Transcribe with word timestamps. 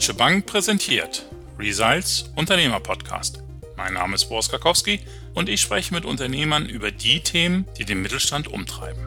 Deutsche 0.00 0.14
Bank 0.14 0.46
präsentiert 0.46 1.26
Results 1.58 2.30
Unternehmer 2.34 2.80
Podcast. 2.80 3.42
Mein 3.76 3.92
Name 3.92 4.14
ist 4.14 4.30
Boris 4.30 4.48
Karkowski 4.48 5.00
und 5.34 5.50
ich 5.50 5.60
spreche 5.60 5.92
mit 5.92 6.06
Unternehmern 6.06 6.64
über 6.64 6.90
die 6.90 7.20
Themen, 7.20 7.66
die 7.76 7.84
den 7.84 8.00
Mittelstand 8.00 8.48
umtreiben. 8.48 9.02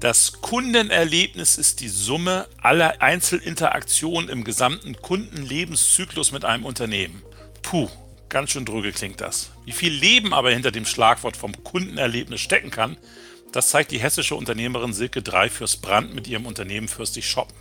Das 0.00 0.40
Kundenerlebnis 0.40 1.58
ist 1.58 1.80
die 1.80 1.90
Summe 1.90 2.48
aller 2.62 3.02
Einzelinteraktionen 3.02 4.30
im 4.30 4.42
gesamten 4.42 4.96
Kundenlebenszyklus 5.02 6.32
mit 6.32 6.46
einem 6.46 6.64
Unternehmen. 6.64 7.22
Puh, 7.60 7.90
ganz 8.30 8.52
schön 8.52 8.64
dröge 8.64 8.92
klingt 8.92 9.20
das. 9.20 9.50
Wie 9.66 9.72
viel 9.72 9.92
Leben 9.92 10.32
aber 10.32 10.50
hinter 10.50 10.70
dem 10.70 10.86
Schlagwort 10.86 11.36
vom 11.36 11.62
Kundenerlebnis 11.62 12.40
stecken 12.40 12.70
kann, 12.70 12.96
das 13.52 13.70
zeigt 13.70 13.90
die 13.90 14.00
hessische 14.00 14.34
Unternehmerin 14.34 14.92
Silke 14.92 15.22
Dreifürs 15.22 15.76
Brand 15.76 16.14
mit 16.14 16.26
ihrem 16.26 16.46
Unternehmen 16.46 16.88
Fürstig 16.88 17.26
Shoppen. 17.28 17.56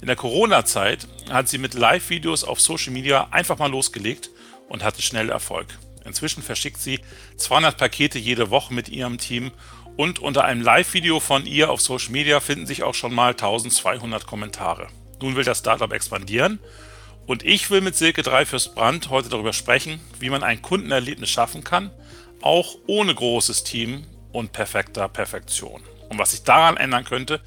In 0.00 0.06
der 0.06 0.16
Corona-Zeit 0.16 1.08
hat 1.28 1.48
sie 1.48 1.58
mit 1.58 1.74
Live-Videos 1.74 2.44
auf 2.44 2.60
Social 2.60 2.92
Media 2.92 3.28
einfach 3.32 3.58
mal 3.58 3.70
losgelegt 3.70 4.30
und 4.68 4.84
hatte 4.84 5.02
schnell 5.02 5.28
Erfolg. 5.28 5.66
Inzwischen 6.04 6.42
verschickt 6.42 6.80
sie 6.80 7.00
200 7.36 7.76
Pakete 7.76 8.18
jede 8.18 8.50
Woche 8.50 8.72
mit 8.72 8.88
ihrem 8.88 9.18
Team 9.18 9.50
und 9.96 10.20
unter 10.20 10.44
einem 10.44 10.62
Live-Video 10.62 11.18
von 11.18 11.46
ihr 11.46 11.70
auf 11.70 11.80
Social 11.80 12.12
Media 12.12 12.38
finden 12.38 12.66
sich 12.66 12.84
auch 12.84 12.94
schon 12.94 13.12
mal 13.12 13.30
1200 13.30 14.26
Kommentare. 14.26 14.86
Nun 15.20 15.34
will 15.34 15.44
das 15.44 15.58
Startup 15.58 15.92
expandieren 15.92 16.60
und 17.26 17.44
ich 17.44 17.68
will 17.70 17.80
mit 17.80 17.96
Silke 17.96 18.22
3 18.22 18.46
fürs 18.46 18.74
Brand 18.74 19.10
heute 19.10 19.28
darüber 19.28 19.52
sprechen, 19.52 20.00
wie 20.20 20.30
man 20.30 20.44
ein 20.44 20.62
Kundenerlebnis 20.62 21.28
schaffen 21.28 21.64
kann, 21.64 21.90
auch 22.40 22.76
ohne 22.86 23.14
großes 23.14 23.64
Team 23.64 24.06
und 24.32 24.52
perfekter 24.52 25.08
Perfektion. 25.08 25.82
Und 26.08 26.18
was 26.18 26.30
sich 26.32 26.42
daran 26.42 26.76
ändern 26.76 27.04
könnte, 27.04 27.40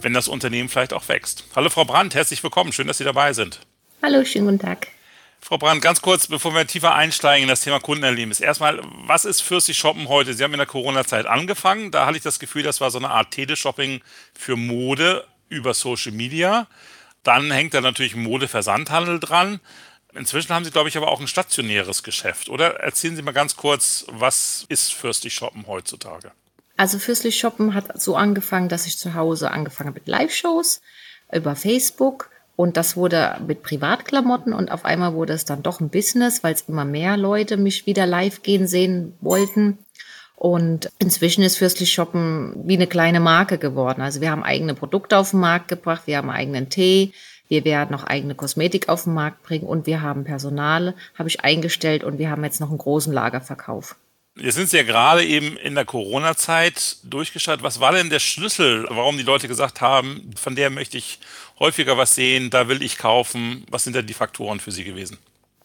wenn 0.00 0.12
das 0.12 0.28
Unternehmen 0.28 0.68
vielleicht 0.68 0.92
auch 0.92 1.08
wächst. 1.08 1.44
Hallo 1.54 1.70
Frau 1.70 1.84
Brandt, 1.84 2.14
herzlich 2.14 2.42
willkommen. 2.42 2.72
Schön, 2.72 2.86
dass 2.86 2.98
Sie 2.98 3.04
dabei 3.04 3.32
sind. 3.32 3.60
Hallo, 4.02 4.24
schönen 4.24 4.46
guten 4.46 4.58
Tag. 4.60 4.88
Frau 5.40 5.56
Brandt, 5.56 5.82
ganz 5.82 6.02
kurz, 6.02 6.26
bevor 6.26 6.54
wir 6.54 6.66
tiefer 6.66 6.94
einsteigen 6.94 7.44
in 7.44 7.48
das 7.48 7.60
Thema 7.60 7.80
Kundenerlebnis. 7.80 8.40
Erstmal, 8.40 8.80
was 9.06 9.24
ist 9.24 9.40
Fürstlich 9.40 9.78
Shoppen 9.78 10.08
heute? 10.08 10.34
Sie 10.34 10.42
haben 10.44 10.52
in 10.52 10.58
der 10.58 10.66
Corona-Zeit 10.66 11.26
angefangen. 11.26 11.90
Da 11.90 12.06
hatte 12.06 12.16
ich 12.16 12.22
das 12.22 12.38
Gefühl, 12.38 12.62
das 12.62 12.80
war 12.80 12.90
so 12.90 12.98
eine 12.98 13.10
Art 13.10 13.30
Teleshopping 13.30 14.02
für 14.34 14.56
Mode 14.56 15.24
über 15.48 15.74
Social 15.74 16.12
Media. 16.12 16.66
Dann 17.22 17.50
hängt 17.50 17.74
da 17.74 17.80
natürlich 17.80 18.14
Mode-Versandhandel 18.14 19.20
dran. 19.20 19.60
Inzwischen 20.14 20.54
haben 20.54 20.64
Sie, 20.64 20.70
glaube 20.70 20.88
ich, 20.88 20.96
aber 20.96 21.08
auch 21.08 21.20
ein 21.20 21.26
stationäres 21.26 22.02
Geschäft, 22.02 22.48
oder? 22.48 22.80
Erzählen 22.80 23.14
Sie 23.14 23.22
mal 23.22 23.32
ganz 23.32 23.56
kurz, 23.56 24.06
was 24.08 24.64
ist 24.68 24.92
Fürstlich 24.92 25.34
Shoppen 25.34 25.66
heutzutage? 25.66 26.32
Also 26.76 26.98
Fürstlich 26.98 27.38
Shoppen 27.38 27.74
hat 27.74 28.00
so 28.00 28.16
angefangen, 28.16 28.68
dass 28.68 28.86
ich 28.86 28.98
zu 28.98 29.14
Hause 29.14 29.50
angefangen 29.50 29.88
habe 29.88 30.00
mit 30.00 30.08
Live-Shows 30.08 30.80
über 31.32 31.56
Facebook 31.56 32.30
und 32.58 32.76
das 32.76 32.96
wurde 32.96 33.36
mit 33.46 33.62
Privatklamotten 33.62 34.52
und 34.52 34.72
auf 34.72 34.84
einmal 34.84 35.14
wurde 35.14 35.32
es 35.32 35.44
dann 35.44 35.62
doch 35.62 35.78
ein 35.78 35.90
Business, 35.90 36.42
weil 36.42 36.54
es 36.54 36.62
immer 36.62 36.84
mehr 36.84 37.16
Leute 37.16 37.56
mich 37.56 37.86
wieder 37.86 38.04
live 38.04 38.42
gehen 38.42 38.66
sehen 38.66 39.16
wollten. 39.20 39.78
Und 40.34 40.90
inzwischen 40.98 41.44
ist 41.44 41.58
Fürstlich 41.58 41.92
Shoppen 41.92 42.54
wie 42.64 42.74
eine 42.74 42.88
kleine 42.88 43.20
Marke 43.20 43.58
geworden. 43.58 44.02
Also 44.02 44.20
wir 44.20 44.32
haben 44.32 44.42
eigene 44.42 44.74
Produkte 44.74 45.18
auf 45.18 45.30
den 45.30 45.38
Markt 45.40 45.68
gebracht, 45.68 46.02
wir 46.06 46.16
haben 46.16 46.30
eigenen 46.30 46.68
Tee, 46.68 47.12
wir 47.48 47.64
werden 47.64 47.90
noch 47.90 48.04
eigene 48.04 48.34
Kosmetik 48.34 48.88
auf 48.88 49.04
den 49.04 49.14
Markt 49.14 49.42
bringen 49.42 49.66
und 49.66 49.86
wir 49.86 50.02
haben 50.02 50.24
Personal, 50.24 50.94
habe 51.18 51.28
ich 51.28 51.40
eingestellt 51.40 52.04
und 52.04 52.18
wir 52.18 52.30
haben 52.30 52.44
jetzt 52.44 52.60
noch 52.60 52.68
einen 52.68 52.78
großen 52.78 53.12
Lagerverkauf. 53.12 53.96
Jetzt 54.40 54.54
sind 54.54 54.70
Sie 54.70 54.76
ja 54.76 54.84
gerade 54.84 55.24
eben 55.24 55.56
in 55.56 55.74
der 55.74 55.84
Corona-Zeit 55.84 56.98
durchgeschaut. 57.02 57.64
Was 57.64 57.80
war 57.80 57.92
denn 57.92 58.08
der 58.08 58.20
Schlüssel, 58.20 58.86
warum 58.88 59.16
die 59.16 59.24
Leute 59.24 59.48
gesagt 59.48 59.80
haben, 59.80 60.30
von 60.36 60.54
der 60.54 60.70
möchte 60.70 60.96
ich 60.96 61.18
häufiger 61.58 61.96
was 61.98 62.14
sehen, 62.14 62.50
da 62.50 62.68
will 62.68 62.82
ich 62.82 62.98
kaufen? 62.98 63.64
Was 63.68 63.82
sind 63.82 63.96
denn 63.96 64.06
die 64.06 64.14
Faktoren 64.14 64.60
für 64.60 64.70
Sie 64.70 64.84
gewesen? 64.84 65.18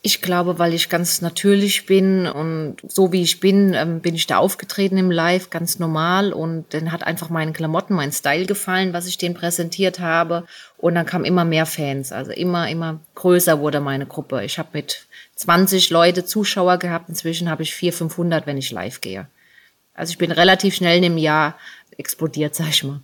Ich 0.05 0.21
glaube, 0.21 0.59
weil 0.59 0.73
ich 0.73 0.89
ganz 0.89 1.21
natürlich 1.21 1.85
bin 1.85 2.27
und 2.27 2.75
so 2.85 3.13
wie 3.13 3.21
ich 3.21 3.39
bin, 3.39 3.73
ähm, 3.73 4.01
bin 4.01 4.15
ich 4.15 4.27
da 4.27 4.37
aufgetreten 4.37 4.97
im 4.97 5.09
Live, 5.09 5.49
ganz 5.49 5.79
normal. 5.79 6.33
Und 6.33 6.65
dann 6.73 6.91
hat 6.91 7.03
einfach 7.03 7.29
meinen 7.29 7.53
Klamotten, 7.53 7.93
mein 7.93 8.11
Style 8.11 8.45
gefallen, 8.45 8.91
was 8.91 9.07
ich 9.07 9.17
denen 9.17 9.33
präsentiert 9.33 10.01
habe. 10.01 10.45
Und 10.77 10.95
dann 10.95 11.05
kamen 11.05 11.23
immer 11.23 11.45
mehr 11.45 11.65
Fans. 11.65 12.11
Also 12.11 12.31
immer, 12.31 12.69
immer 12.69 12.99
größer 13.15 13.61
wurde 13.61 13.79
meine 13.79 14.05
Gruppe. 14.05 14.43
Ich 14.43 14.59
habe 14.59 14.69
mit 14.73 15.05
20 15.35 15.89
Leute 15.89 16.25
Zuschauer 16.25 16.79
gehabt. 16.79 17.07
Inzwischen 17.07 17.49
habe 17.49 17.63
ich 17.63 17.73
400, 17.73 17.97
500, 17.97 18.45
wenn 18.45 18.57
ich 18.57 18.71
live 18.71 18.99
gehe. 18.99 19.27
Also 19.93 20.11
ich 20.11 20.17
bin 20.17 20.33
relativ 20.33 20.75
schnell 20.75 20.97
in 20.97 21.05
einem 21.05 21.17
Jahr 21.17 21.57
explodiert, 21.97 22.55
sag 22.55 22.67
ich 22.67 22.83
mal. 22.83 22.99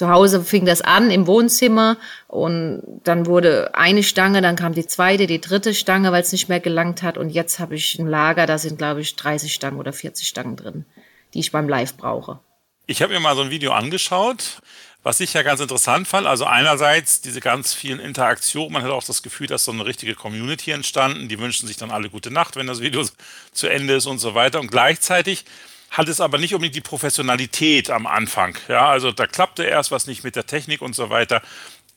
Zu 0.00 0.08
Hause 0.08 0.42
fing 0.42 0.64
das 0.64 0.80
an 0.80 1.10
im 1.10 1.26
Wohnzimmer 1.26 1.98
und 2.26 2.80
dann 3.04 3.26
wurde 3.26 3.74
eine 3.74 4.02
Stange, 4.02 4.40
dann 4.40 4.56
kam 4.56 4.72
die 4.72 4.86
zweite, 4.86 5.26
die 5.26 5.42
dritte 5.42 5.74
Stange, 5.74 6.10
weil 6.10 6.22
es 6.22 6.32
nicht 6.32 6.48
mehr 6.48 6.58
gelangt 6.58 7.02
hat. 7.02 7.18
Und 7.18 7.28
jetzt 7.28 7.58
habe 7.58 7.74
ich 7.74 7.98
ein 7.98 8.06
Lager, 8.06 8.46
da 8.46 8.56
sind, 8.56 8.78
glaube 8.78 9.02
ich, 9.02 9.14
30 9.16 9.52
Stangen 9.52 9.78
oder 9.78 9.92
40 9.92 10.26
Stangen 10.26 10.56
drin, 10.56 10.86
die 11.34 11.40
ich 11.40 11.52
beim 11.52 11.68
Live 11.68 11.98
brauche. 11.98 12.40
Ich 12.86 13.02
habe 13.02 13.12
mir 13.12 13.20
mal 13.20 13.36
so 13.36 13.42
ein 13.42 13.50
Video 13.50 13.72
angeschaut, 13.72 14.62
was 15.02 15.20
ich 15.20 15.34
ja 15.34 15.42
ganz 15.42 15.60
interessant 15.60 16.08
fand. 16.08 16.26
Also 16.26 16.46
einerseits 16.46 17.20
diese 17.20 17.40
ganz 17.40 17.74
vielen 17.74 18.00
Interaktionen, 18.00 18.72
man 18.72 18.82
hat 18.82 18.92
auch 18.92 19.04
das 19.04 19.22
Gefühl, 19.22 19.48
dass 19.48 19.66
so 19.66 19.72
eine 19.72 19.84
richtige 19.84 20.14
Community 20.14 20.70
entstanden. 20.70 21.28
Die 21.28 21.38
wünschen 21.38 21.68
sich 21.68 21.76
dann 21.76 21.90
alle 21.90 22.08
gute 22.08 22.30
Nacht, 22.30 22.56
wenn 22.56 22.66
das 22.66 22.80
Video 22.80 23.04
zu 23.52 23.68
Ende 23.68 23.96
ist 23.96 24.06
und 24.06 24.16
so 24.16 24.34
weiter. 24.34 24.60
Und 24.60 24.70
gleichzeitig 24.70 25.44
hat 25.90 26.08
es 26.08 26.20
aber 26.20 26.38
nicht 26.38 26.54
unbedingt 26.54 26.76
die 26.76 26.80
Professionalität 26.80 27.90
am 27.90 28.06
Anfang. 28.06 28.56
Ja, 28.68 28.88
also 28.88 29.12
da 29.12 29.26
klappte 29.26 29.64
erst 29.64 29.90
was 29.90 30.06
nicht 30.06 30.24
mit 30.24 30.36
der 30.36 30.46
Technik 30.46 30.82
und 30.82 30.94
so 30.94 31.10
weiter. 31.10 31.42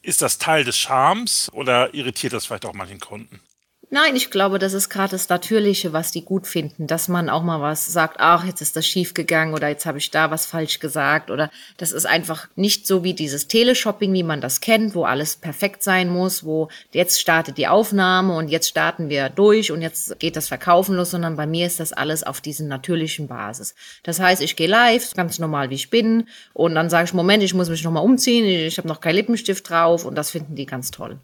Ist 0.01 0.21
das 0.21 0.37
Teil 0.37 0.63
des 0.63 0.77
Charmes 0.77 1.49
oder 1.53 1.93
irritiert 1.93 2.33
das 2.33 2.45
vielleicht 2.45 2.65
auch 2.65 2.73
manchen 2.73 2.99
Kunden? 2.99 3.39
Nein, 3.95 4.15
ich 4.15 4.31
glaube, 4.31 4.57
das 4.57 4.73
ist 4.73 4.89
gerade 4.89 5.11
das 5.11 5.29
Natürliche, 5.29 5.93
was 5.93 6.09
die 6.09 6.25
gut 6.25 6.47
finden, 6.47 6.87
dass 6.87 7.09
man 7.09 7.29
auch 7.29 7.43
mal 7.43 7.61
was 7.61 7.85
sagt, 7.85 8.15
ach, 8.17 8.43
jetzt 8.43 8.59
ist 8.59 8.75
das 8.75 8.87
schief 8.87 9.13
gegangen 9.13 9.53
oder 9.53 9.67
jetzt 9.67 9.85
habe 9.85 9.99
ich 9.99 10.09
da 10.09 10.31
was 10.31 10.47
falsch 10.47 10.79
gesagt 10.79 11.29
oder 11.29 11.51
das 11.77 11.91
ist 11.91 12.07
einfach 12.07 12.47
nicht 12.55 12.87
so 12.87 13.03
wie 13.03 13.13
dieses 13.13 13.47
Teleshopping, 13.47 14.11
wie 14.11 14.23
man 14.23 14.41
das 14.41 14.61
kennt, 14.61 14.95
wo 14.95 15.05
alles 15.05 15.35
perfekt 15.35 15.83
sein 15.83 16.09
muss, 16.09 16.43
wo 16.43 16.69
jetzt 16.91 17.21
startet 17.21 17.59
die 17.59 17.67
Aufnahme 17.67 18.35
und 18.35 18.47
jetzt 18.47 18.67
starten 18.67 19.09
wir 19.09 19.29
durch 19.29 19.71
und 19.71 19.83
jetzt 19.83 20.17
geht 20.17 20.37
das 20.37 20.47
Verkaufen 20.47 20.95
los, 20.95 21.11
sondern 21.11 21.35
bei 21.35 21.45
mir 21.45 21.67
ist 21.67 21.79
das 21.79 21.93
alles 21.93 22.23
auf 22.23 22.41
diesen 22.41 22.67
natürlichen 22.67 23.27
Basis. 23.27 23.75
Das 24.01 24.19
heißt, 24.19 24.41
ich 24.41 24.55
gehe 24.55 24.67
live, 24.67 25.13
ganz 25.13 25.37
normal 25.37 25.69
wie 25.69 25.75
ich 25.75 25.91
bin 25.91 26.27
und 26.53 26.73
dann 26.73 26.89
sage 26.89 27.05
ich, 27.05 27.13
Moment, 27.13 27.43
ich 27.43 27.53
muss 27.53 27.69
mich 27.69 27.83
nochmal 27.83 28.03
umziehen, 28.03 28.45
ich 28.47 28.79
habe 28.79 28.87
noch 28.87 29.01
kein 29.01 29.13
Lippenstift 29.13 29.69
drauf 29.69 30.03
und 30.03 30.15
das 30.15 30.31
finden 30.31 30.55
die 30.55 30.65
ganz 30.65 30.89
toll 30.89 31.19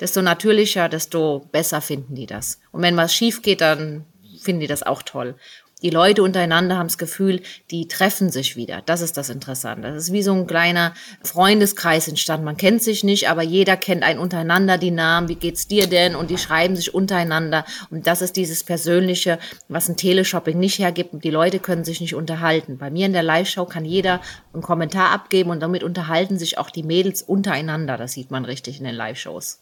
desto 0.00 0.22
natürlicher, 0.22 0.88
desto 0.88 1.48
besser 1.52 1.80
finden 1.80 2.14
die 2.14 2.26
das. 2.26 2.60
Und 2.72 2.82
wenn 2.82 2.96
was 2.96 3.14
schief 3.14 3.42
geht, 3.42 3.60
dann 3.60 4.04
finden 4.40 4.60
die 4.60 4.66
das 4.66 4.82
auch 4.82 5.02
toll. 5.02 5.34
Die 5.80 5.90
Leute 5.90 6.24
untereinander 6.24 6.76
haben 6.76 6.88
das 6.88 6.98
Gefühl, 6.98 7.40
die 7.70 7.86
treffen 7.86 8.30
sich 8.30 8.56
wieder. 8.56 8.82
Das 8.84 9.00
ist 9.00 9.16
das 9.16 9.28
Interessante. 9.28 9.82
Das 9.86 10.04
ist 10.04 10.12
wie 10.12 10.24
so 10.24 10.32
ein 10.34 10.48
kleiner 10.48 10.92
Freundeskreis 11.22 12.08
entstanden. 12.08 12.44
Man 12.44 12.56
kennt 12.56 12.82
sich 12.82 13.04
nicht, 13.04 13.30
aber 13.30 13.42
jeder 13.42 13.76
kennt 13.76 14.02
einen 14.02 14.18
untereinander 14.18 14.76
die 14.76 14.90
Namen. 14.90 15.28
Wie 15.28 15.36
geht's 15.36 15.68
dir 15.68 15.86
denn? 15.86 16.16
Und 16.16 16.30
die 16.30 16.38
schreiben 16.38 16.74
sich 16.74 16.94
untereinander. 16.94 17.64
Und 17.90 18.08
das 18.08 18.22
ist 18.22 18.34
dieses 18.36 18.64
Persönliche, 18.64 19.38
was 19.68 19.88
ein 19.88 19.96
Teleshopping 19.96 20.58
nicht 20.58 20.80
hergibt. 20.80 21.22
Die 21.22 21.30
Leute 21.30 21.60
können 21.60 21.84
sich 21.84 22.00
nicht 22.00 22.16
unterhalten. 22.16 22.78
Bei 22.78 22.90
mir 22.90 23.06
in 23.06 23.12
der 23.12 23.22
Live-Show 23.22 23.66
kann 23.66 23.84
jeder 23.84 24.20
einen 24.52 24.62
Kommentar 24.62 25.12
abgeben 25.12 25.50
und 25.50 25.60
damit 25.60 25.84
unterhalten 25.84 26.40
sich 26.40 26.58
auch 26.58 26.70
die 26.70 26.82
Mädels 26.82 27.22
untereinander. 27.22 27.96
Das 27.96 28.14
sieht 28.14 28.32
man 28.32 28.44
richtig 28.44 28.78
in 28.78 28.84
den 28.84 28.96
Live-Shows. 28.96 29.60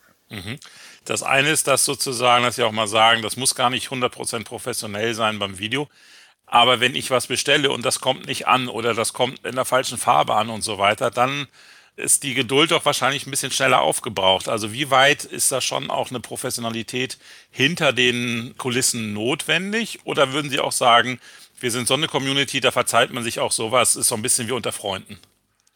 Das 1.04 1.22
eine 1.22 1.50
ist 1.50 1.66
das 1.68 1.84
sozusagen, 1.84 2.44
dass 2.44 2.56
Sie 2.56 2.64
auch 2.64 2.72
mal 2.72 2.88
sagen, 2.88 3.22
das 3.22 3.36
muss 3.36 3.54
gar 3.54 3.70
nicht 3.70 3.88
100% 3.88 4.44
professionell 4.44 5.14
sein 5.14 5.38
beim 5.38 5.58
Video. 5.58 5.88
Aber 6.46 6.80
wenn 6.80 6.94
ich 6.94 7.10
was 7.10 7.26
bestelle 7.26 7.70
und 7.70 7.84
das 7.84 8.00
kommt 8.00 8.26
nicht 8.26 8.46
an 8.46 8.68
oder 8.68 8.94
das 8.94 9.12
kommt 9.12 9.44
in 9.44 9.56
der 9.56 9.64
falschen 9.64 9.98
Farbe 9.98 10.34
an 10.34 10.48
und 10.50 10.62
so 10.62 10.78
weiter, 10.78 11.10
dann 11.10 11.48
ist 11.96 12.22
die 12.22 12.34
Geduld 12.34 12.70
doch 12.70 12.84
wahrscheinlich 12.84 13.26
ein 13.26 13.30
bisschen 13.30 13.50
schneller 13.50 13.80
aufgebraucht. 13.80 14.48
Also 14.48 14.72
wie 14.72 14.90
weit 14.90 15.24
ist 15.24 15.50
da 15.50 15.60
schon 15.60 15.90
auch 15.90 16.10
eine 16.10 16.20
Professionalität 16.20 17.18
hinter 17.50 17.92
den 17.92 18.54
Kulissen 18.58 19.12
notwendig? 19.12 20.00
Oder 20.04 20.32
würden 20.32 20.50
Sie 20.50 20.60
auch 20.60 20.72
sagen, 20.72 21.18
wir 21.58 21.70
sind 21.70 21.88
so 21.88 21.94
eine 21.94 22.06
Community, 22.06 22.60
da 22.60 22.70
verzeiht 22.70 23.12
man 23.12 23.24
sich 23.24 23.40
auch 23.40 23.52
sowas, 23.52 23.96
ist 23.96 24.08
so 24.08 24.14
ein 24.14 24.22
bisschen 24.22 24.46
wie 24.48 24.52
unter 24.52 24.72
Freunden? 24.72 25.18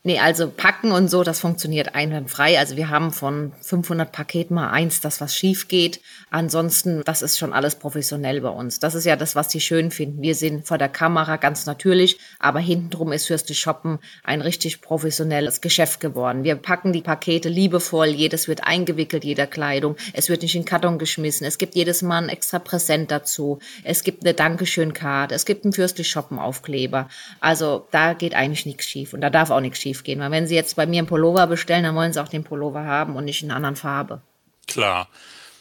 Nee, 0.03 0.19
also 0.19 0.49
packen 0.49 0.93
und 0.93 1.09
so, 1.09 1.25
das 1.25 1.41
funktioniert 1.41 1.95
einwandfrei. 1.95 2.59
Also 2.59 2.75
wir 2.79 2.89
haben 2.89 3.11
von 3.13 3.53
500 3.61 4.11
Paketen 4.11 4.55
mal 4.55 4.71
eins, 4.71 5.03
das 5.03 5.21
was 5.21 5.37
schief 5.37 5.69
geht. 5.69 6.01
Ansonsten, 6.31 7.03
das 7.05 7.21
ist 7.21 7.39
schon 7.39 7.53
alles 7.53 7.75
professionell 7.75 8.41
bei 8.41 8.49
uns. 8.49 8.79
Das 8.79 8.95
ist 8.95 9.05
ja 9.05 9.17
das, 9.17 9.37
was 9.37 9.49
die 9.49 9.61
schön 9.61 9.91
finden. 9.91 10.23
Wir 10.23 10.35
sind 10.35 10.67
vor 10.67 10.79
der 10.79 10.89
Kamera 10.89 11.37
ganz 11.37 11.67
natürlich, 11.67 12.19
aber 12.39 12.61
hintendrum 12.61 13.13
ist 13.13 13.27
fürs 13.27 13.45
Shoppen 13.55 13.99
ein 14.25 14.41
richtig 14.41 14.81
professionelles 14.81 15.61
Geschäft 15.61 16.01
geworden. 16.01 16.45
Wir 16.45 16.55
packen 16.55 16.95
die 16.95 17.03
Pakete 17.03 17.51
liebevoll, 17.51 18.07
jedes 18.07 18.49
wird 18.49 18.65
eingewickelt, 18.65 19.25
jeder 19.25 19.47
Kleidung. 19.47 19.97
Es 20.15 20.31
wird 20.31 20.41
nicht 20.41 20.57
in 20.57 20.65
Karton 20.65 20.99
geschmissen. 20.99 21.47
Es 21.47 21.59
gibt 21.59 21.75
jedes 21.75 22.01
Mal 22.01 22.23
ein 22.23 22.29
extra 22.31 22.59
Präsent 22.59 23.11
dazu. 23.11 23.59
Es 23.85 24.03
gibt 24.03 24.25
eine 24.25 24.33
Dankeschön-Karte. 24.33 25.35
Es 25.35 25.45
gibt 25.45 25.67
einen 25.67 25.75
Fürstlich 25.75 26.09
Shoppen 26.09 26.39
Aufkleber. 26.39 27.11
Also 27.39 27.87
da 27.91 28.15
geht 28.15 28.35
eigentlich 28.35 28.65
nichts 28.65 28.87
schief 28.87 29.13
und 29.13 29.21
da 29.21 29.29
darf 29.29 29.51
auch 29.51 29.61
nichts 29.61 29.79
schief 29.79 29.90
schief 29.91 30.05
gehen. 30.05 30.21
Weil 30.21 30.31
wenn 30.31 30.47
Sie 30.47 30.55
jetzt 30.55 30.77
bei 30.77 30.87
mir 30.87 30.99
einen 30.99 31.09
Pullover 31.09 31.47
bestellen, 31.47 31.85
dann 31.85 31.97
wollen 31.97 32.13
Sie 32.13 32.23
auch 32.23 32.29
den 32.29 32.45
Pullover 32.45 32.85
haben 32.85 33.17
und 33.17 33.25
nicht 33.25 33.43
in 33.43 33.51
einer 33.51 33.57
anderen 33.57 33.77
Farbe. 33.77 34.23
Klar. 34.67 35.09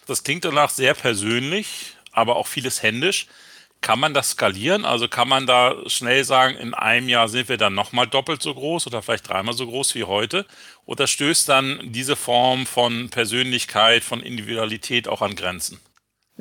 Das 0.07 0.23
klingt 0.23 0.45
danach 0.45 0.69
sehr 0.69 0.93
persönlich, 0.93 1.95
aber 2.11 2.35
auch 2.35 2.47
vieles 2.47 2.81
händisch. 2.81 3.27
Kann 3.81 3.99
man 3.99 4.13
das 4.13 4.31
skalieren? 4.31 4.83
Also 4.83 5.07
kann 5.07 5.29
man 5.29 5.45
da 5.45 5.75
schnell 5.87 6.25
sagen, 6.25 6.57
in 6.57 6.73
einem 6.73 7.07
Jahr 7.07 7.29
sind 7.29 7.47
wir 7.47 7.57
dann 7.57 7.75
nochmal 7.75 8.07
doppelt 8.07 8.41
so 8.41 8.53
groß 8.53 8.87
oder 8.87 9.01
vielleicht 9.01 9.29
dreimal 9.29 9.53
so 9.53 9.67
groß 9.67 9.95
wie 9.95 10.03
heute? 10.03 10.45
Oder 10.85 11.07
stößt 11.07 11.47
dann 11.47 11.79
diese 11.83 12.15
Form 12.15 12.65
von 12.65 13.09
Persönlichkeit, 13.09 14.03
von 14.03 14.21
Individualität 14.21 15.07
auch 15.07 15.21
an 15.21 15.35
Grenzen? 15.35 15.79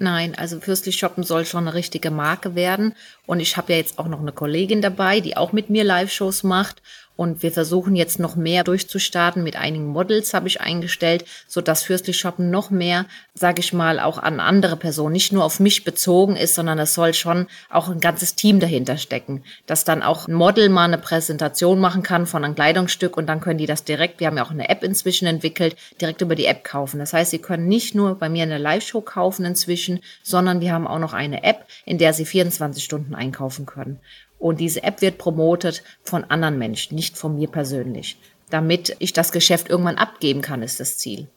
Nein, 0.01 0.37
also 0.37 0.61
Fürstlich 0.61 0.97
Shoppen 0.97 1.25
soll 1.25 1.45
schon 1.45 1.67
eine 1.67 1.75
richtige 1.75 2.13
Marke 2.13 2.55
werden. 2.55 2.95
Und 3.27 3.41
ich 3.41 3.57
habe 3.57 3.73
ja 3.73 3.79
jetzt 3.79 3.99
auch 3.99 4.07
noch 4.07 4.21
eine 4.21 4.33
Kollegin 4.33 4.81
dabei, 4.81 5.19
die 5.21 5.37
auch 5.37 5.53
mit 5.53 5.71
mir 5.71 5.83
Live-Shows 5.83 6.45
macht. 6.45 6.83
Und 7.19 7.43
wir 7.43 7.51
versuchen 7.51 7.97
jetzt 7.97 8.21
noch 8.21 8.37
mehr 8.37 8.63
durchzustarten. 8.63 9.43
Mit 9.43 9.57
einigen 9.57 9.89
Models 9.89 10.35
habe 10.35 10.47
ich 10.47 10.61
eingestellt, 10.61 11.25
so 11.49 11.61
dass 11.61 11.83
Fürstlich 11.83 12.17
Shoppen 12.17 12.49
noch 12.49 12.71
mehr, 12.71 13.07
sage 13.35 13.59
ich 13.59 13.73
mal, 13.73 13.99
auch 13.99 14.19
an 14.19 14.39
andere 14.39 14.77
Personen, 14.77 15.15
nicht 15.15 15.33
nur 15.33 15.43
auf 15.43 15.59
mich 15.59 15.83
bezogen 15.83 16.37
ist, 16.37 16.55
sondern 16.55 16.79
es 16.79 16.95
soll 16.95 17.15
schon 17.15 17.49
auch 17.71 17.89
ein 17.89 17.99
ganzes 17.99 18.37
Team 18.37 18.61
dahinter 18.61 18.99
stecken. 18.99 19.43
Dass 19.67 19.83
dann 19.83 20.05
auch 20.05 20.29
ein 20.29 20.33
Model 20.33 20.69
mal 20.69 20.85
eine 20.85 20.97
Präsentation 20.97 21.81
machen 21.81 22.05
kann 22.05 22.25
von 22.25 22.45
einem 22.45 22.55
Kleidungsstück 22.55 23.17
und 23.17 23.27
dann 23.27 23.41
können 23.41 23.59
die 23.59 23.67
das 23.67 23.83
direkt, 23.83 24.21
wir 24.21 24.29
haben 24.29 24.37
ja 24.37 24.47
auch 24.47 24.53
eine 24.53 24.69
App 24.69 24.85
inzwischen 24.85 25.27
entwickelt, 25.27 25.75
direkt 26.01 26.21
über 26.21 26.37
die 26.37 26.47
App 26.47 26.63
kaufen. 26.63 27.01
Das 27.01 27.13
heißt, 27.13 27.33
sie 27.33 27.41
können 27.41 27.67
nicht 27.67 27.97
nur 27.97 28.15
bei 28.15 28.29
mir 28.29 28.45
eine 28.45 28.59
Live-Show 28.59 29.01
kaufen 29.01 29.45
inzwischen, 29.45 29.99
sondern 30.23 30.61
wir 30.61 30.73
haben 30.73 30.87
auch 30.87 31.01
noch 31.01 31.15
eine 31.15 31.43
App, 31.43 31.67
in 31.85 31.99
der 31.99 32.13
sie 32.13 32.27
24 32.27 32.85
Stunden 32.85 33.17
einkaufen 33.17 33.67
können. 33.67 33.99
Und 34.39 34.61
diese 34.61 34.83
App 34.83 35.03
wird 35.03 35.19
promotet 35.19 35.83
von 36.03 36.25
anderen 36.25 36.59
Menschen, 36.59 36.95
nicht 36.95 37.17
von 37.17 37.37
mir 37.37 37.49
persönlich. 37.49 38.17
Damit 38.51 38.97
ich 38.99 39.13
das 39.13 39.33
Geschäft 39.33 39.69
irgendwann 39.69 39.99
abgeben 39.99 40.43
kann, 40.43 40.63
ist 40.63 40.81
das 40.81 40.99
Ziel. 40.99 41.29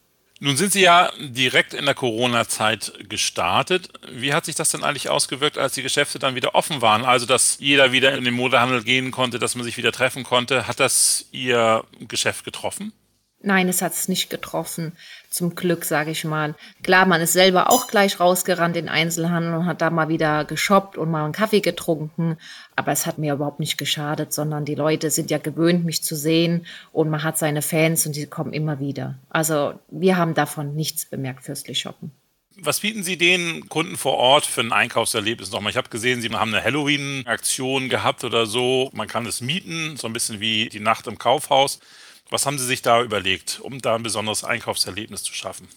Nun 0.43 0.57
sind 0.57 0.73
Sie 0.73 0.81
ja 0.81 1.11
direkt 1.19 1.75
in 1.75 1.85
der 1.85 1.93
Corona-Zeit 1.93 2.93
gestartet. 3.07 3.89
Wie 4.11 4.33
hat 4.33 4.45
sich 4.45 4.55
das 4.55 4.71
denn 4.71 4.83
eigentlich 4.83 5.07
ausgewirkt, 5.07 5.59
als 5.59 5.73
die 5.73 5.83
Geschäfte 5.83 6.17
dann 6.17 6.33
wieder 6.33 6.55
offen 6.55 6.81
waren? 6.81 7.05
Also, 7.05 7.27
dass 7.27 7.57
jeder 7.59 7.91
wieder 7.91 8.17
in 8.17 8.23
den 8.23 8.33
Modehandel 8.33 8.83
gehen 8.83 9.11
konnte, 9.11 9.37
dass 9.37 9.53
man 9.53 9.63
sich 9.63 9.77
wieder 9.77 9.91
treffen 9.91 10.23
konnte. 10.23 10.67
Hat 10.67 10.79
das 10.79 11.27
Ihr 11.31 11.83
Geschäft 11.99 12.43
getroffen? 12.43 12.91
Nein, 13.43 13.69
es 13.69 13.81
hat 13.81 13.93
es 13.93 14.07
nicht 14.07 14.29
getroffen. 14.29 14.91
Zum 15.29 15.55
Glück, 15.55 15.85
sage 15.85 16.11
ich 16.11 16.23
mal. 16.25 16.55
Klar, 16.83 17.05
man 17.05 17.21
ist 17.21 17.33
selber 17.33 17.71
auch 17.71 17.87
gleich 17.87 18.19
rausgerannt 18.19 18.77
in 18.77 18.89
Einzelhandel 18.89 19.55
und 19.55 19.65
hat 19.65 19.81
da 19.81 19.89
mal 19.89 20.09
wieder 20.09 20.45
geshoppt 20.45 20.97
und 20.97 21.09
mal 21.09 21.23
einen 21.23 21.33
Kaffee 21.33 21.61
getrunken. 21.61 22.37
Aber 22.75 22.91
es 22.91 23.05
hat 23.05 23.17
mir 23.17 23.33
überhaupt 23.33 23.59
nicht 23.59 23.77
geschadet, 23.77 24.31
sondern 24.31 24.65
die 24.65 24.75
Leute 24.75 25.09
sind 25.09 25.31
ja 25.31 25.39
gewöhnt, 25.39 25.85
mich 25.85 26.03
zu 26.03 26.15
sehen 26.15 26.65
und 26.91 27.09
man 27.09 27.23
hat 27.23 27.37
seine 27.37 27.61
Fans 27.61 28.05
und 28.05 28.15
die 28.15 28.27
kommen 28.27 28.53
immer 28.53 28.79
wieder. 28.79 29.17
Also 29.29 29.73
wir 29.89 30.17
haben 30.17 30.35
davon 30.35 30.75
nichts 30.75 31.05
bemerkt, 31.05 31.43
fürstlich 31.43 31.79
shoppen. 31.79 32.11
Was 32.57 32.81
bieten 32.81 33.01
Sie 33.01 33.17
den 33.17 33.69
Kunden 33.69 33.97
vor 33.97 34.17
Ort 34.17 34.45
für 34.45 34.61
ein 34.61 34.73
Einkaufserlebnis 34.73 35.51
nochmal? 35.51 35.71
Ich 35.71 35.77
habe 35.77 35.89
gesehen, 35.89 36.21
Sie 36.21 36.29
haben 36.29 36.53
eine 36.53 36.63
Halloween-Aktion 36.63 37.89
gehabt 37.89 38.23
oder 38.23 38.45
so. 38.45 38.91
Man 38.93 39.07
kann 39.07 39.25
es 39.25 39.41
mieten, 39.41 39.97
so 39.97 40.05
ein 40.05 40.13
bisschen 40.13 40.41
wie 40.41 40.69
die 40.69 40.79
Nacht 40.79 41.07
im 41.07 41.17
Kaufhaus. 41.17 41.79
Was 42.31 42.45
haben 42.45 42.57
Sie 42.57 42.65
sich 42.65 42.81
da 42.81 43.03
überlegt, 43.03 43.59
um 43.61 43.81
da 43.81 43.93
ein 43.93 44.03
besonderes 44.03 44.45
Einkaufserlebnis 44.45 45.21
zu 45.21 45.33
schaffen? 45.33 45.67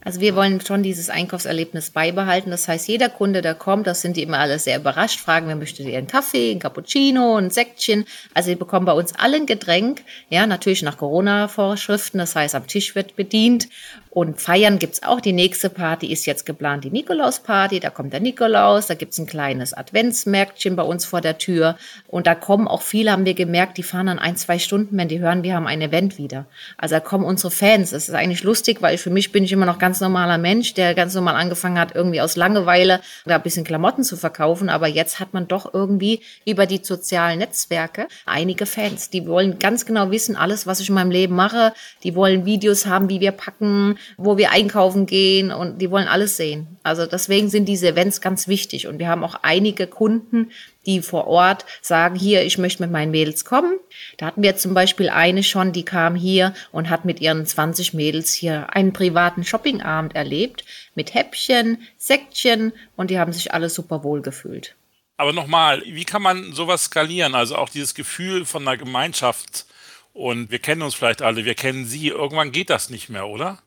Also 0.00 0.20
wir 0.20 0.34
wollen 0.36 0.60
schon 0.60 0.82
dieses 0.82 1.10
Einkaufserlebnis 1.10 1.90
beibehalten. 1.90 2.50
Das 2.50 2.66
heißt, 2.66 2.88
jeder 2.88 3.10
Kunde, 3.10 3.42
der 3.42 3.54
kommt, 3.54 3.86
das 3.86 4.00
sind 4.00 4.16
die 4.16 4.22
immer 4.22 4.38
alle 4.38 4.58
sehr 4.58 4.78
überrascht, 4.78 5.20
fragen, 5.20 5.48
wer 5.48 5.56
möchte 5.56 5.82
ihr 5.82 5.98
einen 5.98 6.06
Kaffee, 6.06 6.52
einen 6.52 6.60
Cappuccino, 6.60 7.36
ein 7.36 7.50
Säckchen. 7.50 8.06
Also 8.32 8.48
die 8.48 8.56
bekommen 8.56 8.86
bei 8.86 8.92
uns 8.92 9.12
alle 9.14 9.36
ein 9.36 9.44
Getränk, 9.44 10.02
ja, 10.30 10.46
natürlich 10.46 10.82
nach 10.82 10.96
Corona-Vorschriften. 10.96 12.18
Das 12.18 12.34
heißt, 12.34 12.54
am 12.54 12.66
Tisch 12.66 12.94
wird 12.94 13.16
bedient. 13.16 13.68
Und 14.18 14.40
feiern 14.40 14.80
gibt's 14.80 15.04
auch. 15.04 15.20
Die 15.20 15.32
nächste 15.32 15.70
Party 15.70 16.10
ist 16.10 16.26
jetzt 16.26 16.44
geplant, 16.44 16.82
die 16.82 16.90
Nikolaus-Party. 16.90 17.78
Da 17.78 17.90
kommt 17.90 18.12
der 18.12 18.18
Nikolaus, 18.18 18.88
da 18.88 18.94
gibt's 18.94 19.16
ein 19.18 19.26
kleines 19.26 19.72
Adventsmärkchen 19.72 20.74
bei 20.74 20.82
uns 20.82 21.04
vor 21.04 21.20
der 21.20 21.38
Tür. 21.38 21.76
Und 22.08 22.26
da 22.26 22.34
kommen 22.34 22.66
auch 22.66 22.82
viele, 22.82 23.12
haben 23.12 23.26
wir 23.26 23.34
gemerkt, 23.34 23.78
die 23.78 23.84
fahren 23.84 24.06
dann 24.06 24.18
ein, 24.18 24.36
zwei 24.36 24.58
Stunden, 24.58 24.98
wenn 24.98 25.06
die 25.06 25.20
hören, 25.20 25.44
wir 25.44 25.54
haben 25.54 25.68
ein 25.68 25.80
Event 25.80 26.18
wieder. 26.18 26.46
Also 26.76 26.96
da 26.96 27.00
kommen 27.00 27.24
unsere 27.24 27.52
Fans. 27.52 27.90
Das 27.90 28.08
ist 28.08 28.14
eigentlich 28.16 28.42
lustig, 28.42 28.82
weil 28.82 28.98
für 28.98 29.10
mich 29.10 29.30
bin 29.30 29.44
ich 29.44 29.52
immer 29.52 29.66
noch 29.66 29.78
ganz 29.78 30.00
normaler 30.00 30.36
Mensch, 30.36 30.74
der 30.74 30.96
ganz 30.96 31.14
normal 31.14 31.36
angefangen 31.36 31.78
hat, 31.78 31.94
irgendwie 31.94 32.20
aus 32.20 32.34
Langeweile 32.34 33.00
da 33.24 33.36
ein 33.36 33.42
bisschen 33.42 33.62
Klamotten 33.62 34.02
zu 34.02 34.16
verkaufen. 34.16 34.68
Aber 34.68 34.88
jetzt 34.88 35.20
hat 35.20 35.32
man 35.32 35.46
doch 35.46 35.72
irgendwie 35.72 36.22
über 36.44 36.66
die 36.66 36.80
sozialen 36.82 37.38
Netzwerke 37.38 38.08
einige 38.26 38.66
Fans. 38.66 39.10
Die 39.10 39.28
wollen 39.28 39.60
ganz 39.60 39.86
genau 39.86 40.10
wissen, 40.10 40.34
alles, 40.34 40.66
was 40.66 40.80
ich 40.80 40.88
in 40.88 40.96
meinem 40.96 41.12
Leben 41.12 41.36
mache. 41.36 41.72
Die 42.02 42.16
wollen 42.16 42.44
Videos 42.44 42.86
haben, 42.86 43.08
wie 43.08 43.20
wir 43.20 43.30
packen, 43.30 43.96
wo 44.16 44.36
wir 44.36 44.50
einkaufen 44.50 45.06
gehen 45.06 45.50
und 45.50 45.78
die 45.78 45.90
wollen 45.90 46.08
alles 46.08 46.36
sehen. 46.36 46.78
Also 46.82 47.06
deswegen 47.06 47.50
sind 47.50 47.66
diese 47.66 47.88
Events 47.88 48.20
ganz 48.20 48.48
wichtig 48.48 48.86
und 48.86 48.98
wir 48.98 49.08
haben 49.08 49.24
auch 49.24 49.36
einige 49.42 49.86
Kunden, 49.86 50.50
die 50.86 51.02
vor 51.02 51.26
Ort 51.26 51.66
sagen, 51.82 52.14
hier, 52.14 52.44
ich 52.44 52.56
möchte 52.56 52.82
mit 52.82 52.90
meinen 52.90 53.10
Mädels 53.10 53.44
kommen. 53.44 53.78
Da 54.16 54.26
hatten 54.26 54.42
wir 54.42 54.56
zum 54.56 54.74
Beispiel 54.74 55.10
eine 55.10 55.42
schon, 55.42 55.72
die 55.72 55.84
kam 55.84 56.14
hier 56.14 56.54
und 56.72 56.88
hat 56.88 57.04
mit 57.04 57.20
ihren 57.20 57.44
20 57.44 57.94
Mädels 57.94 58.32
hier 58.32 58.74
einen 58.74 58.92
privaten 58.92 59.44
Shoppingabend 59.44 60.14
erlebt 60.14 60.64
mit 60.94 61.14
Häppchen, 61.14 61.78
Säckchen 61.98 62.72
und 62.96 63.10
die 63.10 63.18
haben 63.18 63.32
sich 63.32 63.52
alle 63.52 63.68
super 63.68 64.02
wohl 64.02 64.22
gefühlt. 64.22 64.74
Aber 65.18 65.32
nochmal, 65.32 65.82
wie 65.84 66.04
kann 66.04 66.22
man 66.22 66.52
sowas 66.52 66.84
skalieren? 66.84 67.34
Also 67.34 67.56
auch 67.56 67.68
dieses 67.68 67.94
Gefühl 67.94 68.44
von 68.44 68.66
einer 68.66 68.76
Gemeinschaft 68.76 69.66
und 70.12 70.50
wir 70.50 70.58
kennen 70.58 70.82
uns 70.82 70.94
vielleicht 70.94 71.22
alle, 71.22 71.44
wir 71.44 71.54
kennen 71.54 71.84
sie. 71.84 72.08
Irgendwann 72.08 72.52
geht 72.52 72.70
das 72.70 72.88
nicht 72.88 73.08
mehr, 73.08 73.26
oder? 73.26 73.58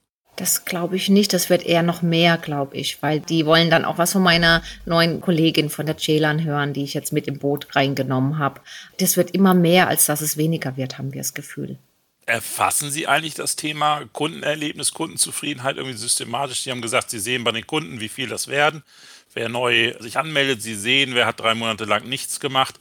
Das 0.41 0.65
glaube 0.65 0.95
ich 0.95 1.07
nicht. 1.07 1.33
Das 1.33 1.51
wird 1.51 1.67
eher 1.67 1.83
noch 1.83 2.01
mehr, 2.01 2.35
glaube 2.39 2.75
ich, 2.75 3.03
weil 3.03 3.19
die 3.19 3.45
wollen 3.45 3.69
dann 3.69 3.85
auch 3.85 3.99
was 3.99 4.13
von 4.13 4.23
meiner 4.23 4.63
neuen 4.87 5.21
Kollegin 5.21 5.69
von 5.69 5.85
der 5.85 5.99
Celan 5.99 6.43
hören, 6.43 6.73
die 6.73 6.83
ich 6.83 6.95
jetzt 6.95 7.13
mit 7.13 7.27
im 7.27 7.37
Boot 7.37 7.75
reingenommen 7.75 8.39
habe. 8.39 8.59
Das 8.97 9.17
wird 9.17 9.35
immer 9.35 9.53
mehr, 9.53 9.87
als 9.87 10.07
dass 10.07 10.19
es 10.19 10.37
weniger 10.37 10.77
wird, 10.77 10.97
haben 10.97 11.13
wir 11.13 11.21
das 11.21 11.35
Gefühl. 11.35 11.77
Erfassen 12.25 12.89
Sie 12.89 13.05
eigentlich 13.05 13.35
das 13.35 13.55
Thema 13.55 14.05
Kundenerlebnis, 14.13 14.93
Kundenzufriedenheit 14.93 15.77
irgendwie 15.77 15.95
systematisch? 15.95 16.61
Sie 16.63 16.71
haben 16.71 16.81
gesagt, 16.81 17.11
Sie 17.11 17.19
sehen 17.19 17.43
bei 17.43 17.51
den 17.51 17.67
Kunden, 17.67 17.99
wie 17.99 18.09
viel 18.09 18.27
das 18.27 18.47
werden. 18.47 18.81
Wer 19.35 19.47
neu 19.47 19.93
sich 19.99 20.17
anmeldet, 20.17 20.63
Sie 20.63 20.73
sehen, 20.73 21.13
wer 21.13 21.27
hat 21.27 21.39
drei 21.39 21.53
Monate 21.53 21.85
lang 21.85 22.09
nichts 22.09 22.39
gemacht. 22.39 22.79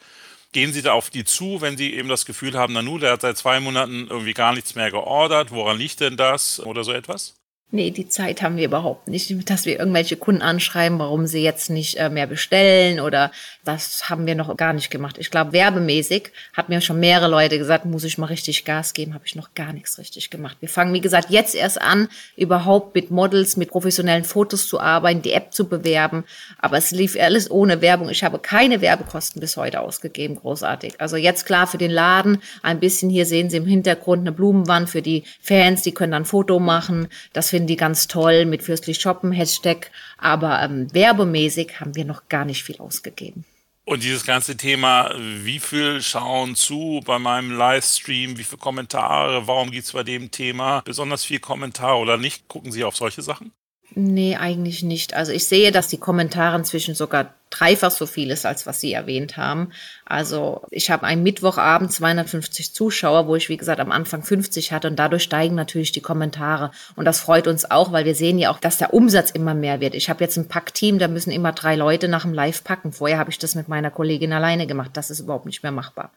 Gehen 0.53 0.73
Sie 0.73 0.81
da 0.81 0.95
auf 0.95 1.11
die 1.11 1.25
zu, 1.25 1.61
wenn 1.61 1.77
Sie 1.77 1.93
eben 1.93 2.09
das 2.09 2.25
Gefühl 2.25 2.55
haben, 2.55 2.73
Nanu, 2.73 2.97
der 2.97 3.13
hat 3.13 3.21
seit 3.21 3.37
zwei 3.37 3.61
Monaten 3.61 4.07
irgendwie 4.09 4.33
gar 4.33 4.55
nichts 4.55 4.77
mehr 4.77 4.91
geordert. 4.91 5.51
Woran 5.51 5.77
liegt 5.77 6.01
denn 6.01 6.17
das 6.17 6.59
oder 6.59 6.85
so 6.85 6.93
etwas? 6.93 7.35
Nee, 7.73 7.93
die 7.93 8.09
Zeit 8.09 8.43
haben 8.43 8.57
wir 8.57 8.65
überhaupt 8.65 9.07
nicht, 9.07 9.49
dass 9.49 9.65
wir 9.65 9.79
irgendwelche 9.79 10.17
Kunden 10.17 10.43
anschreiben, 10.43 10.99
warum 10.99 11.29
sie 11.29 11.45
jetzt 11.45 11.71
nicht 11.71 11.99
äh, 11.99 12.11
mehr 12.11 12.27
bestellen 12.27 12.99
oder 12.99 13.31
das 13.65 14.11
haben 14.11 14.27
wir 14.27 14.35
noch 14.35 14.57
gar 14.57 14.73
nicht 14.73 14.91
gemacht. 14.91 15.19
Ich 15.19 15.31
glaube, 15.31 15.53
werbemäßig 15.53 16.33
hat 16.53 16.69
mir 16.69 16.81
schon 16.81 16.99
mehrere 16.99 17.29
Leute 17.29 17.59
gesagt, 17.59 17.85
muss 17.85 18.03
ich 18.03 18.19
mal 18.19 18.27
richtig 18.27 18.65
Gas 18.65 18.93
geben, 18.93 19.15
habe 19.15 19.25
ich 19.27 19.37
noch 19.37 19.55
gar 19.55 19.73
nichts 19.73 19.99
richtig 19.99 20.31
gemacht. 20.31 20.57
Wir 20.59 20.69
fangen, 20.69 20.93
wie 20.95 21.01
gesagt, 21.01 21.31
jetzt 21.31 21.55
erst 21.55 21.81
an, 21.81 22.09
überhaupt 22.37 22.97
mit 22.97 23.13
Models, 23.13 23.57
mit 23.57 23.71
professionellen 23.71 24.25
Fotos 24.25 24.67
zu 24.67 24.81
arbeiten, 24.81 25.23
die 25.23 25.33
App 25.33 25.53
zu 25.53 25.69
bewerben, 25.69 26.25
aber 26.59 26.77
es 26.77 26.91
lief 26.91 27.17
alles 27.21 27.49
ohne 27.51 27.81
Werbung. 27.81 28.09
Ich 28.09 28.25
habe 28.25 28.41
keine 28.41 28.81
Werbekosten 28.81 29.41
bis 29.41 29.57
heute 29.57 29.81
ausgegeben, 29.81 30.35
großartig. 30.35 30.95
Also 31.01 31.17
jetzt 31.17 31.47
klar 31.47 31.69
für 31.69 31.79
den 31.79 31.93
Laden, 31.93 32.43
ein 32.63 32.81
bisschen 32.81 33.11
hier 33.11 33.27
sehen 33.27 33.49
Sie 33.49 33.59
im 33.59 33.67
Hintergrund 33.67 34.23
eine 34.23 34.33
Blumenwand 34.33 34.91
für 34.91 35.03
die 35.03 35.23
Fans, 35.41 35.83
die 35.83 35.93
können 35.93 36.13
dann 36.13 36.23
ein 36.23 36.27
Foto 36.27 36.59
machen. 36.59 37.07
Das 37.33 37.51
finden 37.61 37.67
die 37.67 37.77
ganz 37.77 38.09
toll 38.09 38.47
mit 38.47 38.63
Fürstlich 38.63 39.01
Shoppen, 39.01 39.33
Hashtag. 39.33 39.91
Aber 40.17 40.63
ähm, 40.63 40.93
werbemäßig 40.95 41.81
haben 41.81 41.95
wir 41.95 42.07
noch 42.07 42.29
gar 42.29 42.47
nicht 42.47 42.65
viel 42.65 42.79
ausgegeben. 42.79 43.45
Und 43.85 44.03
dieses 44.03 44.25
ganze 44.25 44.57
Thema, 44.57 45.13
wie 45.19 45.59
viel 45.59 46.01
schauen 46.01 46.55
zu 46.55 47.01
bei 47.05 47.19
meinem 47.19 47.51
Livestream, 47.51 48.39
wie 48.39 48.45
viele 48.45 48.61
Kommentare, 48.61 49.47
warum 49.47 49.71
gibt 49.71 49.85
es 49.85 49.93
bei 49.93 50.05
dem 50.05 50.31
Thema 50.31 50.81
besonders 50.85 51.25
viel 51.25 51.41
Kommentare 51.41 51.97
oder 51.97 52.17
nicht? 52.17 52.49
Gucken 52.49 52.73
Sie 52.73 52.85
auf 52.85 52.97
solche 52.97 53.21
Sachen? 53.21 53.53
Nee, 53.95 54.37
eigentlich 54.37 54.85
nicht. 54.85 55.15
Also 55.15 55.33
ich 55.33 55.47
sehe, 55.47 55.73
dass 55.73 55.89
die 55.89 55.99
Kommentare 55.99 56.57
inzwischen 56.57 56.95
sogar 56.95 57.35
dreifach 57.51 57.91
so 57.91 58.07
viel 58.07 58.31
ist, 58.31 58.47
als 58.47 58.65
was 58.65 58.81
Sie 58.81 58.93
erwähnt 58.93 59.37
haben. 59.37 59.73
Also 60.05 60.63
ich 60.71 60.93
habe 60.93 61.05
einen 61.07 61.25
Mittwochabend 61.25 61.93
250 61.93 62.73
Zuschauer, 62.73 63.27
wo 63.27 63.35
ich, 63.35 63.49
wie 63.49 63.57
gesagt, 63.57 63.81
am 63.81 63.91
Anfang 63.91 64.23
50 64.23 64.71
hatte 64.71 64.87
und 64.87 64.97
dadurch 64.97 65.25
steigen 65.25 65.57
natürlich 65.57 65.91
die 65.91 66.01
Kommentare. 66.01 66.71
Und 66.95 67.05
das 67.05 67.19
freut 67.19 67.49
uns 67.49 67.69
auch, 67.69 67.91
weil 67.91 68.05
wir 68.05 68.15
sehen 68.15 68.39
ja 68.39 68.53
auch, 68.53 68.61
dass 68.61 68.79
der 68.79 68.95
Umsatz 68.95 69.33
immer 69.33 69.55
mehr 69.55 69.81
wird. 69.81 69.97
Ich 69.97 70.09
habe 70.09 70.23
jetzt 70.23 70.37
ein 70.37 70.47
Packteam, 70.47 71.01
da 71.01 71.09
müssen 71.09 71.33
immer 71.33 71.51
drei 71.51 71.75
Leute 71.75 72.07
nach 72.07 72.23
dem 72.23 72.33
Live 72.33 72.63
packen. 72.63 72.93
Vorher 72.93 73.19
habe 73.19 73.31
ich 73.31 73.39
das 73.39 73.57
mit 73.57 73.67
meiner 73.67 73.91
Kollegin 73.91 74.33
alleine 74.33 74.69
gemacht. 74.69 74.93
Das 74.95 75.11
ist 75.11 75.19
überhaupt 75.19 75.47
nicht 75.47 75.65
mehr 75.65 75.73
machbar. 75.73 76.13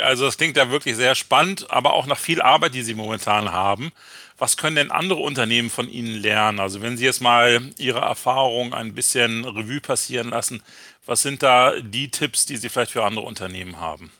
Also 0.00 0.24
das 0.24 0.38
klingt 0.38 0.56
ja 0.56 0.70
wirklich 0.70 0.96
sehr 0.96 1.14
spannend, 1.14 1.70
aber 1.70 1.92
auch 1.92 2.06
nach 2.06 2.18
viel 2.18 2.40
Arbeit, 2.40 2.74
die 2.74 2.82
Sie 2.82 2.94
momentan 2.94 3.52
haben. 3.52 3.92
Was 4.38 4.56
können 4.56 4.76
denn 4.76 4.90
andere 4.90 5.20
Unternehmen 5.20 5.70
von 5.70 5.88
Ihnen 5.88 6.20
lernen? 6.20 6.60
Also 6.60 6.80
wenn 6.80 6.96
Sie 6.96 7.04
jetzt 7.04 7.20
mal 7.20 7.60
Ihre 7.76 8.00
Erfahrung 8.00 8.72
ein 8.74 8.94
bisschen 8.94 9.44
Revue 9.44 9.80
passieren 9.80 10.30
lassen, 10.30 10.62
was 11.04 11.22
sind 11.22 11.42
da 11.42 11.78
die 11.80 12.10
Tipps, 12.10 12.46
die 12.46 12.56
Sie 12.56 12.68
vielleicht 12.68 12.92
für 12.92 13.04
andere 13.04 13.26
Unternehmen 13.26 13.80
haben? 13.80 14.10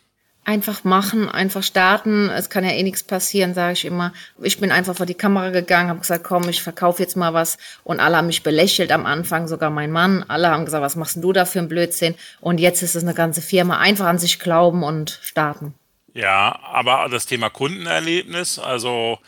Einfach 0.44 0.82
machen, 0.82 1.28
einfach 1.28 1.62
starten. 1.62 2.28
Es 2.28 2.50
kann 2.50 2.64
ja 2.64 2.72
eh 2.72 2.82
nichts 2.82 3.04
passieren, 3.04 3.54
sage 3.54 3.74
ich 3.74 3.84
immer. 3.84 4.12
Ich 4.42 4.58
bin 4.58 4.72
einfach 4.72 4.96
vor 4.96 5.06
die 5.06 5.14
Kamera 5.14 5.50
gegangen, 5.50 5.88
habe 5.88 6.00
gesagt, 6.00 6.24
komm, 6.24 6.48
ich 6.48 6.62
verkaufe 6.62 7.00
jetzt 7.00 7.16
mal 7.16 7.32
was. 7.32 7.58
Und 7.84 8.00
alle 8.00 8.16
haben 8.16 8.26
mich 8.26 8.42
belächelt 8.42 8.90
am 8.90 9.06
Anfang, 9.06 9.46
sogar 9.46 9.70
mein 9.70 9.92
Mann. 9.92 10.24
Alle 10.26 10.50
haben 10.50 10.64
gesagt, 10.64 10.82
was 10.82 10.96
machst 10.96 11.14
denn 11.14 11.22
du 11.22 11.32
da 11.32 11.44
für 11.44 11.60
ein 11.60 11.68
Blödsinn? 11.68 12.16
Und 12.40 12.58
jetzt 12.58 12.82
ist 12.82 12.96
es 12.96 13.04
eine 13.04 13.14
ganze 13.14 13.40
Firma. 13.40 13.78
Einfach 13.78 14.06
an 14.06 14.18
sich 14.18 14.40
glauben 14.40 14.82
und 14.82 15.20
starten. 15.22 15.74
Ja, 16.12 16.58
aber 16.62 17.08
das 17.08 17.26
Thema 17.26 17.48
Kundenerlebnis, 17.48 18.58
also 18.58 19.20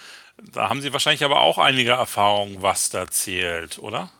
da 0.52 0.68
haben 0.68 0.82
Sie 0.82 0.92
wahrscheinlich 0.92 1.24
aber 1.24 1.40
auch 1.40 1.58
einige 1.58 1.92
Erfahrungen, 1.92 2.60
was 2.60 2.90
da 2.90 3.08
zählt, 3.08 3.78
oder? 3.78 4.10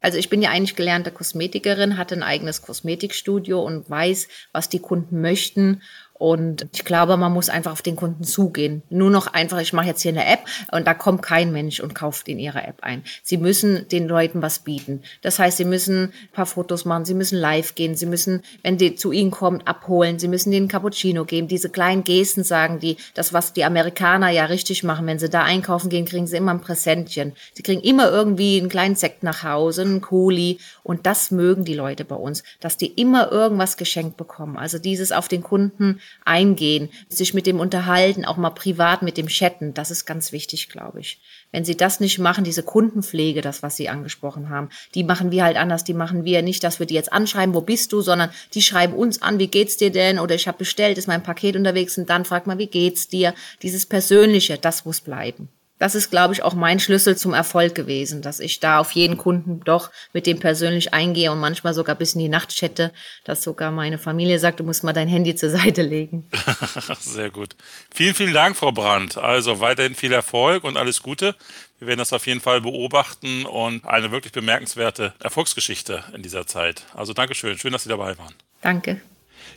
Also 0.00 0.18
ich 0.18 0.30
bin 0.30 0.40
ja 0.40 0.50
eigentlich 0.50 0.76
gelernte 0.76 1.10
Kosmetikerin, 1.10 1.98
hatte 1.98 2.14
ein 2.14 2.22
eigenes 2.22 2.62
Kosmetikstudio 2.62 3.60
und 3.62 3.88
weiß, 3.88 4.28
was 4.52 4.68
die 4.68 4.78
Kunden 4.78 5.20
möchten 5.20 5.82
und 6.20 6.66
ich 6.74 6.84
glaube, 6.84 7.16
man 7.16 7.32
muss 7.32 7.48
einfach 7.48 7.72
auf 7.72 7.80
den 7.80 7.96
Kunden 7.96 8.24
zugehen. 8.24 8.82
Nur 8.90 9.08
noch 9.10 9.28
einfach, 9.28 9.58
ich 9.58 9.72
mache 9.72 9.86
jetzt 9.86 10.02
hier 10.02 10.12
eine 10.12 10.26
App 10.26 10.40
und 10.70 10.86
da 10.86 10.92
kommt 10.92 11.22
kein 11.22 11.50
Mensch 11.50 11.80
und 11.80 11.94
kauft 11.94 12.28
in 12.28 12.38
ihre 12.38 12.62
App 12.62 12.82
ein. 12.82 13.04
Sie 13.22 13.38
müssen 13.38 13.88
den 13.88 14.06
Leuten 14.06 14.42
was 14.42 14.58
bieten. 14.58 15.00
Das 15.22 15.38
heißt, 15.38 15.56
sie 15.56 15.64
müssen 15.64 16.02
ein 16.02 16.12
paar 16.34 16.44
Fotos 16.44 16.84
machen, 16.84 17.06
sie 17.06 17.14
müssen 17.14 17.38
live 17.38 17.74
gehen, 17.74 17.94
sie 17.94 18.04
müssen, 18.04 18.42
wenn 18.62 18.76
die 18.76 18.96
zu 18.96 19.12
ihnen 19.12 19.30
kommt, 19.30 19.66
abholen, 19.66 20.18
sie 20.18 20.28
müssen 20.28 20.50
den 20.50 20.68
Cappuccino 20.68 21.24
geben. 21.24 21.48
Diese 21.48 21.70
kleinen 21.70 22.04
Gesten 22.04 22.44
sagen 22.44 22.80
die, 22.80 22.98
das, 23.14 23.32
was 23.32 23.54
die 23.54 23.64
Amerikaner 23.64 24.28
ja 24.28 24.44
richtig 24.44 24.84
machen. 24.84 25.06
Wenn 25.06 25.18
sie 25.18 25.30
da 25.30 25.44
einkaufen 25.44 25.88
gehen, 25.88 26.04
kriegen 26.04 26.26
sie 26.26 26.36
immer 26.36 26.52
ein 26.52 26.60
Präsentchen. 26.60 27.32
Sie 27.54 27.62
kriegen 27.62 27.80
immer 27.80 28.10
irgendwie 28.10 28.60
einen 28.60 28.68
kleinen 28.68 28.94
Sekt 28.94 29.22
nach 29.22 29.42
Hause, 29.42 29.80
einen 29.80 30.02
Kuli. 30.02 30.58
Und 30.82 31.06
das 31.06 31.30
mögen 31.30 31.64
die 31.64 31.72
Leute 31.72 32.04
bei 32.04 32.16
uns, 32.16 32.42
dass 32.60 32.76
die 32.76 32.88
immer 32.88 33.32
irgendwas 33.32 33.78
geschenkt 33.78 34.18
bekommen. 34.18 34.58
Also 34.58 34.78
dieses 34.78 35.12
auf 35.12 35.26
den 35.26 35.42
Kunden 35.42 35.98
eingehen, 36.24 36.90
sich 37.08 37.34
mit 37.34 37.46
dem 37.46 37.60
unterhalten, 37.60 38.24
auch 38.24 38.36
mal 38.36 38.50
privat 38.50 39.02
mit 39.02 39.16
dem 39.16 39.28
chatten, 39.28 39.74
das 39.74 39.90
ist 39.90 40.06
ganz 40.06 40.32
wichtig, 40.32 40.68
glaube 40.68 41.00
ich. 41.00 41.20
Wenn 41.52 41.64
Sie 41.64 41.76
das 41.76 42.00
nicht 42.00 42.18
machen, 42.18 42.44
diese 42.44 42.62
Kundenpflege, 42.62 43.40
das, 43.40 43.62
was 43.62 43.76
Sie 43.76 43.88
angesprochen 43.88 44.48
haben, 44.48 44.68
die 44.94 45.04
machen 45.04 45.30
wir 45.30 45.44
halt 45.44 45.56
anders, 45.56 45.84
die 45.84 45.94
machen 45.94 46.24
wir 46.24 46.42
nicht, 46.42 46.62
dass 46.64 46.78
wir 46.78 46.86
die 46.86 46.94
jetzt 46.94 47.12
anschreiben, 47.12 47.54
wo 47.54 47.60
bist 47.60 47.92
du, 47.92 48.00
sondern 48.00 48.30
die 48.54 48.62
schreiben 48.62 48.94
uns 48.94 49.22
an, 49.22 49.38
wie 49.38 49.48
geht's 49.48 49.76
dir 49.76 49.90
denn? 49.90 50.18
Oder 50.18 50.34
ich 50.34 50.48
habe 50.48 50.58
bestellt, 50.58 50.98
ist 50.98 51.08
mein 51.08 51.22
Paket 51.22 51.56
unterwegs 51.56 51.98
und 51.98 52.08
dann 52.08 52.24
fragt 52.24 52.46
man, 52.46 52.58
wie 52.58 52.68
geht's 52.68 53.08
dir? 53.08 53.34
Dieses 53.62 53.86
Persönliche, 53.86 54.58
das 54.58 54.84
muss 54.84 55.00
bleiben 55.00 55.48
das 55.80 55.94
ist, 55.94 56.10
glaube 56.10 56.34
ich, 56.34 56.42
auch 56.42 56.52
mein 56.52 56.78
Schlüssel 56.78 57.16
zum 57.16 57.32
Erfolg 57.32 57.74
gewesen, 57.74 58.20
dass 58.20 58.38
ich 58.38 58.60
da 58.60 58.78
auf 58.78 58.92
jeden 58.92 59.16
Kunden 59.16 59.60
doch 59.64 59.90
mit 60.12 60.26
dem 60.26 60.38
persönlich 60.38 60.92
eingehe 60.92 61.32
und 61.32 61.40
manchmal 61.40 61.72
sogar 61.72 61.94
bis 61.94 62.12
in 62.14 62.20
die 62.20 62.28
Nacht 62.28 62.54
chatte, 62.54 62.92
dass 63.24 63.42
sogar 63.42 63.70
meine 63.70 63.96
Familie 63.96 64.38
sagt, 64.38 64.60
du 64.60 64.64
musst 64.64 64.84
mal 64.84 64.92
dein 64.92 65.08
Handy 65.08 65.34
zur 65.34 65.48
Seite 65.48 65.80
legen. 65.80 66.28
Sehr 67.00 67.30
gut. 67.30 67.56
Vielen, 67.92 68.14
vielen 68.14 68.34
Dank, 68.34 68.58
Frau 68.58 68.72
Brandt. 68.72 69.16
Also 69.16 69.60
weiterhin 69.60 69.94
viel 69.94 70.12
Erfolg 70.12 70.64
und 70.64 70.76
alles 70.76 71.02
Gute. 71.02 71.34
Wir 71.78 71.88
werden 71.88 71.98
das 71.98 72.12
auf 72.12 72.26
jeden 72.26 72.42
Fall 72.42 72.60
beobachten 72.60 73.46
und 73.46 73.86
eine 73.86 74.10
wirklich 74.10 74.34
bemerkenswerte 74.34 75.14
Erfolgsgeschichte 75.18 76.04
in 76.14 76.22
dieser 76.22 76.46
Zeit. 76.46 76.82
Also 76.94 77.14
Dankeschön. 77.14 77.56
Schön, 77.56 77.72
dass 77.72 77.84
Sie 77.84 77.88
dabei 77.88 78.18
waren. 78.18 78.34
Danke. 78.60 79.00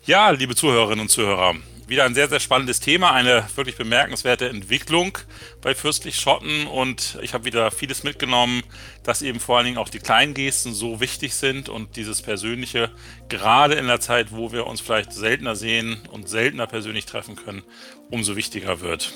Ja, 0.05 0.29
liebe 0.29 0.55
Zuhörerinnen 0.55 1.01
und 1.01 1.09
Zuhörer, 1.09 1.53
wieder 1.87 2.05
ein 2.05 2.13
sehr, 2.13 2.29
sehr 2.29 2.39
spannendes 2.39 2.79
Thema, 2.79 3.11
eine 3.11 3.45
wirklich 3.55 3.75
bemerkenswerte 3.75 4.49
Entwicklung 4.49 5.17
bei 5.61 5.75
Fürstlich 5.75 6.15
Schotten 6.15 6.67
und 6.67 7.17
ich 7.21 7.33
habe 7.33 7.45
wieder 7.45 7.71
vieles 7.71 8.03
mitgenommen, 8.03 8.63
dass 9.03 9.21
eben 9.21 9.39
vor 9.39 9.57
allen 9.57 9.65
Dingen 9.65 9.77
auch 9.77 9.89
die 9.89 9.99
kleinen 9.99 10.33
Gesten 10.33 10.73
so 10.73 10.99
wichtig 10.99 11.35
sind 11.35 11.69
und 11.69 11.95
dieses 11.95 12.21
Persönliche, 12.21 12.91
gerade 13.29 13.75
in 13.75 13.87
der 13.87 13.99
Zeit, 13.99 14.31
wo 14.31 14.51
wir 14.51 14.67
uns 14.67 14.81
vielleicht 14.81 15.13
seltener 15.13 15.55
sehen 15.55 16.01
und 16.11 16.29
seltener 16.29 16.67
persönlich 16.67 17.05
treffen 17.05 17.35
können, 17.35 17.63
umso 18.09 18.35
wichtiger 18.35 18.81
wird. 18.81 19.13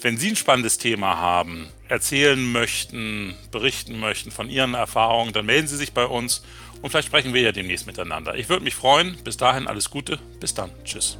Wenn 0.00 0.18
Sie 0.18 0.28
ein 0.28 0.36
spannendes 0.36 0.76
Thema 0.76 1.16
haben, 1.16 1.68
erzählen 1.88 2.52
möchten, 2.52 3.34
berichten 3.50 3.98
möchten 3.98 4.30
von 4.30 4.50
Ihren 4.50 4.74
Erfahrungen, 4.74 5.32
dann 5.32 5.46
melden 5.46 5.68
Sie 5.68 5.76
sich 5.76 5.92
bei 5.92 6.04
uns 6.04 6.42
und 6.82 6.90
vielleicht 6.90 7.08
sprechen 7.08 7.34
wir 7.34 7.40
ja 7.40 7.52
demnächst 7.52 7.86
miteinander. 7.86 8.34
Ich 8.34 8.48
würde 8.48 8.64
mich 8.64 8.74
freuen. 8.74 9.16
Bis 9.24 9.36
dahin 9.36 9.66
alles 9.66 9.90
Gute. 9.90 10.18
Bis 10.40 10.54
dann. 10.54 10.70
Tschüss. 10.84 11.18